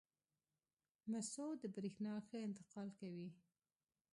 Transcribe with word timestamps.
مسو 1.11 1.47
د 1.61 1.63
برېښنا 1.75 2.13
ښه 2.27 2.37
انتقال 2.47 2.89
کوي. 2.99 3.27